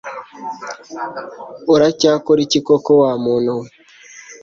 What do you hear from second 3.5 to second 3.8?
we?